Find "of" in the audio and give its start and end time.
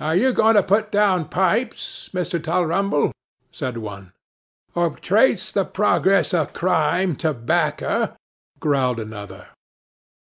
6.34-6.52